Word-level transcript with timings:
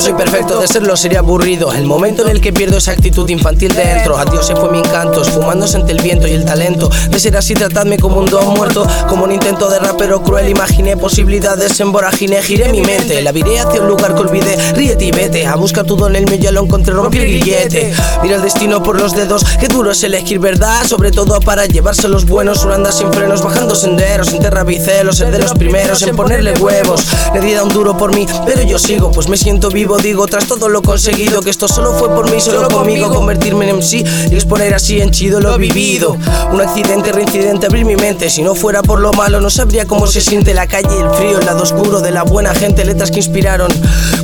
soy 0.00 0.14
perfecto, 0.14 0.58
de 0.58 0.66
serlo 0.66 0.96
sería 0.96 1.18
aburrido. 1.18 1.72
El 1.72 1.84
momento 1.84 2.22
en 2.22 2.30
el 2.30 2.40
que 2.40 2.52
pierdo 2.52 2.78
esa 2.78 2.92
actitud 2.92 3.28
infantil 3.28 3.74
dentro. 3.74 4.16
Adiós 4.16 4.46
se 4.46 4.56
fue 4.56 4.70
mi 4.70 4.78
encanto, 4.78 5.20
esfumándose 5.20 5.76
ante 5.76 5.92
el 5.92 6.00
viento 6.00 6.26
y 6.26 6.32
el 6.32 6.44
talento. 6.44 6.88
De 7.10 7.20
ser 7.20 7.36
así, 7.36 7.54
tratadme 7.54 7.98
como 7.98 8.18
un 8.18 8.26
don 8.26 8.54
muerto. 8.54 8.86
Como 9.08 9.24
un 9.24 9.32
intento 9.32 9.68
de 9.68 9.78
rapero 9.78 10.22
cruel, 10.22 10.48
imaginé 10.48 10.96
posibilidades 10.96 11.78
en 11.80 11.92
vorágine. 11.92 12.42
Giré 12.42 12.70
mi 12.70 12.80
mente, 12.80 13.20
la 13.20 13.32
viré 13.32 13.60
hacia 13.60 13.82
un 13.82 13.88
lugar 13.88 14.14
que 14.14 14.20
olvidé. 14.22 14.56
Ríete 14.72 15.04
y 15.04 15.10
vete, 15.10 15.46
a 15.46 15.56
buscar 15.56 15.84
tu 15.84 15.96
don, 15.96 16.16
el 16.16 16.24
mío 16.24 16.38
ya 16.40 16.50
lo 16.50 16.62
encontré, 16.62 16.94
rompí 16.94 17.18
el 17.18 17.24
grillete. 17.24 17.92
Mira 18.22 18.36
el 18.36 18.42
destino 18.42 18.82
por 18.82 18.98
los 18.98 19.14
dedos, 19.14 19.44
qué 19.58 19.68
duro 19.68 19.90
es 19.90 20.02
elegir 20.02 20.38
verdad. 20.38 20.86
Sobre 20.86 21.10
todo 21.10 21.40
para 21.40 21.66
llevarse 21.66 22.08
los 22.08 22.24
buenos, 22.24 22.64
una 22.64 22.76
anda 22.76 22.92
sin 22.92 23.12
frenos, 23.12 23.42
bajando 23.42 23.74
senderos, 23.74 24.28
sin 24.28 24.40
terrabicelos, 24.40 25.18
ser 25.18 25.30
de 25.30 25.40
los 25.40 25.52
primeros 25.52 26.00
en 26.02 26.16
ponerle 26.16 26.54
huevos. 26.54 27.06
Le 27.34 27.54
da 27.54 27.62
un 27.64 27.70
duro 27.70 27.96
por 27.96 28.14
mí, 28.14 28.26
pero 28.46 28.62
yo 28.62 28.78
sigo, 28.78 29.10
pues 29.10 29.28
me 29.28 29.36
siento 29.36 29.68
vivo, 29.68 29.89
digo, 29.98 30.26
tras 30.26 30.46
todo 30.46 30.68
lo 30.68 30.82
conseguido, 30.82 31.40
que 31.40 31.50
esto 31.50 31.68
solo 31.68 31.92
fue 31.92 32.08
por 32.08 32.30
mí, 32.30 32.40
solo 32.40 32.68
conmigo, 32.68 33.12
convertirme 33.12 33.68
en 33.68 33.76
MC 33.76 34.04
y 34.30 34.34
exponer 34.34 34.74
así 34.74 35.00
en 35.00 35.10
chido 35.10 35.40
lo 35.40 35.56
vivido. 35.58 36.16
Un 36.52 36.60
accidente, 36.60 37.12
reincidente, 37.12 37.66
abrir 37.66 37.84
mi 37.84 37.96
mente, 37.96 38.30
si 38.30 38.42
no 38.42 38.54
fuera 38.54 38.82
por 38.82 39.00
lo 39.00 39.12
malo, 39.12 39.40
no 39.40 39.50
sabría 39.50 39.86
cómo 39.86 40.06
se 40.06 40.20
siente 40.20 40.54
la 40.54 40.66
calle, 40.66 40.88
el 40.98 41.10
frío, 41.10 41.38
el 41.38 41.46
lado 41.46 41.62
oscuro 41.62 42.00
de 42.00 42.10
la 42.10 42.22
buena 42.22 42.54
gente, 42.54 42.84
letras 42.84 43.10
que 43.10 43.18
inspiraron 43.18 43.70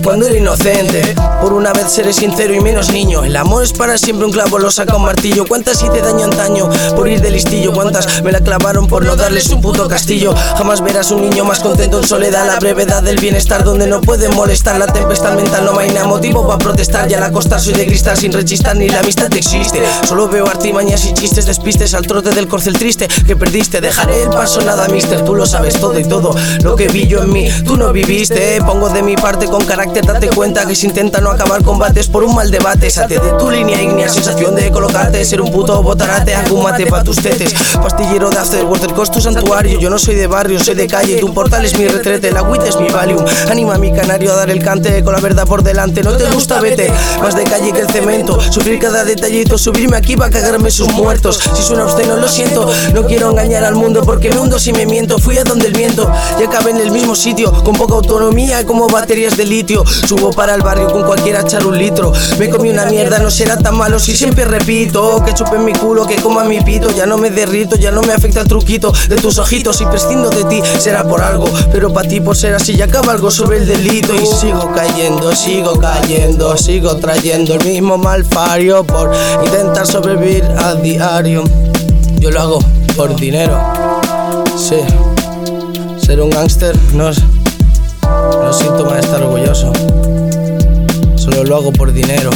cuando 0.02 0.26
era 0.26 0.36
inocente. 0.36 1.14
Por 1.40 1.52
una 1.52 1.72
vez 1.72 1.90
seré 1.90 2.12
sincero 2.12 2.54
y 2.54 2.60
menos 2.60 2.92
niño, 2.92 3.24
el 3.24 3.36
amor 3.36 3.62
es 3.62 3.72
para 3.72 3.98
siempre 3.98 4.26
un 4.26 4.32
clavo, 4.32 4.58
lo 4.58 4.70
saca 4.70 4.96
un 4.96 5.02
martillo. 5.02 5.44
¿Cuántas 5.46 5.82
hice 5.82 6.00
daño 6.00 6.24
antaño 6.24 6.68
por 6.94 7.08
ir 7.08 7.20
de 7.20 7.30
listillo? 7.30 7.72
¿Cuántas 7.72 8.22
me 8.22 8.32
la 8.32 8.40
clavaron 8.40 8.86
por 8.86 9.04
no 9.04 9.16
darles 9.16 9.48
un 9.50 9.60
puto 9.60 9.88
castillo? 9.88 10.34
Jamás 10.56 10.82
verás 10.82 11.10
un 11.10 11.22
niño 11.22 11.44
más 11.44 11.60
contento 11.60 11.98
en 11.98 12.06
soledad, 12.06 12.46
la 12.46 12.58
brevedad 12.58 13.02
del 13.02 13.18
bienestar 13.18 13.64
donde 13.64 13.86
no 13.86 14.00
puede 14.00 14.28
molestar 14.28 14.78
la 14.78 14.86
tempestad 14.86 15.34
mental, 15.34 15.55
no 15.60 15.78
hay 15.78 15.90
nada 15.90 16.06
motivo 16.06 16.46
para 16.46 16.58
protestar. 16.58 17.08
Ya 17.08 17.20
la 17.20 17.32
costa 17.32 17.58
soy 17.58 17.74
de 17.74 17.86
cristal 17.86 18.16
sin 18.16 18.32
rechistar 18.32 18.76
ni 18.76 18.88
la 18.88 19.00
amistad 19.00 19.32
existe. 19.34 19.82
Solo 20.06 20.28
veo 20.28 20.46
artimañas 20.46 21.04
y 21.06 21.14
chistes, 21.14 21.46
despistes 21.46 21.94
al 21.94 22.06
trote 22.06 22.30
del 22.30 22.48
corcel 22.48 22.78
triste 22.78 23.08
que 23.26 23.36
perdiste. 23.36 23.80
Dejaré 23.80 24.22
el 24.22 24.30
paso, 24.30 24.60
nada, 24.62 24.88
mister, 24.88 25.24
tú 25.24 25.34
lo 25.34 25.46
sabes 25.46 25.78
todo 25.80 25.98
y 25.98 26.04
todo 26.04 26.34
lo 26.62 26.76
que 26.76 26.88
vi 26.88 27.06
yo 27.06 27.22
en 27.22 27.32
mí, 27.32 27.48
tú 27.64 27.76
no 27.76 27.92
viviste. 27.92 28.60
Pongo 28.62 28.88
de 28.88 29.02
mi 29.02 29.16
parte 29.16 29.46
con 29.46 29.64
carácter, 29.64 30.04
date 30.04 30.28
cuenta 30.28 30.66
que 30.66 30.74
se 30.74 30.86
intenta 30.86 31.20
no 31.20 31.30
acabar 31.30 31.62
combates 31.62 32.08
por 32.08 32.24
un 32.24 32.34
mal 32.34 32.50
debate. 32.50 32.90
Sate 32.90 33.18
de 33.18 33.32
tu 33.38 33.50
línea 33.50 33.82
ignea, 33.82 34.08
sensación 34.08 34.54
de 34.54 34.70
colocarte, 34.70 35.24
ser 35.24 35.40
un 35.40 35.50
puto 35.50 35.82
botarate, 35.82 36.34
algún 36.34 36.62
mate 36.62 36.86
pa' 36.86 37.02
tus 37.02 37.16
tetes. 37.16 37.54
Pastillero 37.74 38.30
de 38.30 38.38
hacer, 38.38 38.64
cost 38.94 39.12
tu 39.12 39.20
santuario. 39.20 39.78
Yo 39.78 39.90
no 39.90 39.98
soy 39.98 40.14
de 40.14 40.26
barrio, 40.26 40.58
soy 40.58 40.74
de 40.74 40.86
calle, 40.86 41.18
tu 41.18 41.32
portal 41.32 41.64
es 41.64 41.78
mi 41.78 41.86
retrete, 41.86 42.32
la 42.32 42.42
WIT 42.42 42.62
es 42.62 42.80
mi 42.80 42.88
Valium. 42.88 43.24
Anima 43.50 43.74
a 43.74 43.78
mi 43.78 43.92
canario 43.92 44.32
a 44.32 44.36
dar 44.36 44.50
el 44.50 44.62
cante 44.62 45.02
con 45.04 45.12
la 45.14 45.20
verdad 45.20 45.35
por 45.44 45.62
delante. 45.62 46.02
No 46.02 46.16
te 46.16 46.24
gusta, 46.30 46.60
vete, 46.60 46.90
más 47.20 47.34
de 47.34 47.44
calle 47.44 47.72
que 47.72 47.80
el 47.80 47.88
cemento. 47.88 48.40
Sufrir 48.50 48.78
cada 48.78 49.04
detallito, 49.04 49.58
subirme 49.58 49.96
aquí 49.96 50.14
va 50.14 50.26
a 50.26 50.30
cagarme 50.30 50.70
sus 50.70 50.88
muertos. 50.92 51.38
Si 51.54 51.62
suena 51.62 51.84
obsceno, 51.84 52.16
lo 52.16 52.28
siento, 52.28 52.70
no 52.94 53.04
quiero 53.04 53.30
engañar 53.30 53.64
al 53.64 53.74
mundo 53.74 54.02
porque 54.02 54.30
me 54.30 54.38
hundo 54.38 54.58
si 54.58 54.72
me 54.72 54.86
miento. 54.86 55.18
Fui 55.18 55.36
a 55.38 55.44
donde 55.44 55.66
el 55.66 55.72
viento 55.72 56.10
y 56.40 56.44
acabé 56.44 56.70
en 56.70 56.78
el 56.78 56.90
mismo 56.90 57.14
sitio, 57.14 57.52
con 57.64 57.74
poca 57.74 57.94
autonomía 57.94 58.64
como 58.64 58.86
baterías 58.88 59.36
de 59.36 59.44
litio. 59.44 59.84
Subo 59.86 60.30
para 60.30 60.54
el 60.54 60.62
barrio 60.62 60.90
con 60.90 61.02
cualquiera 61.02 61.40
echar 61.40 61.66
un 61.66 61.76
litro. 61.76 62.12
Me 62.38 62.48
comí 62.48 62.70
una 62.70 62.86
mierda, 62.86 63.18
no 63.18 63.30
será 63.30 63.58
tan 63.58 63.76
malo 63.76 63.98
si 63.98 64.16
siempre 64.16 64.44
repito 64.44 65.22
que 65.24 65.34
chupe 65.34 65.56
en 65.56 65.64
mi 65.64 65.72
culo, 65.72 66.06
que 66.06 66.16
coma 66.16 66.44
mi 66.44 66.60
pito. 66.60 66.90
Ya 66.90 67.06
no 67.06 67.18
me 67.18 67.30
derrito, 67.30 67.76
ya 67.76 67.90
no 67.90 68.02
me 68.02 68.12
afecta 68.12 68.40
el 68.40 68.48
truquito 68.48 68.92
de 69.08 69.16
tus 69.16 69.38
ojitos. 69.38 69.80
Y 69.80 69.86
prescindo 69.86 70.30
de 70.30 70.44
ti, 70.44 70.62
será 70.78 71.04
por 71.04 71.20
algo, 71.22 71.46
pero 71.72 71.92
para 71.92 72.08
ti 72.08 72.20
por 72.20 72.36
ser 72.36 72.54
así 72.54 72.76
ya 72.76 72.86
cabalgo 72.86 73.30
sobre 73.30 73.58
el 73.58 73.66
delito. 73.66 74.14
Y 74.14 74.26
sigo 74.26 74.70
sigo 75.34 75.78
cayendo, 75.78 76.56
sigo 76.56 76.96
trayendo 76.96 77.54
el 77.54 77.64
mismo 77.64 77.98
malfario 77.98 78.84
por 78.84 79.12
intentar 79.44 79.86
sobrevivir 79.86 80.44
a 80.44 80.74
diario. 80.74 81.44
Yo 82.18 82.30
lo 82.30 82.40
hago 82.40 82.58
por 82.96 83.14
dinero, 83.16 83.58
sí. 84.56 84.76
Ser 85.98 86.20
un 86.20 86.30
gángster 86.30 86.76
no 86.94 87.08
es, 87.08 87.18
no 88.02 88.50
es 88.50 88.56
síntoma 88.56 88.94
de 88.94 89.00
estar 89.00 89.22
orgulloso. 89.22 89.72
Solo 91.16 91.44
lo 91.44 91.56
hago 91.56 91.72
por 91.72 91.92
dinero 91.92 92.30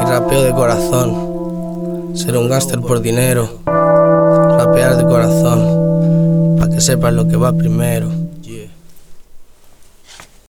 y 0.00 0.04
rapeo 0.04 0.42
de 0.42 0.52
corazón. 0.52 2.12
Ser 2.14 2.36
un 2.36 2.48
gángster 2.48 2.80
por 2.80 3.02
dinero, 3.02 3.48
rapear 3.66 4.96
de 4.96 5.04
corazón, 5.04 6.56
para 6.58 6.72
que 6.72 6.80
sepas 6.80 7.12
lo 7.12 7.28
que 7.28 7.36
va 7.36 7.52
primero. 7.52 8.25